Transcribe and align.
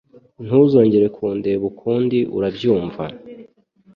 Ntuzongere 0.45 1.05
kundeba 1.15 1.63
ukundi 1.71 2.17
ura 2.37 2.47
byumva. 2.55 3.03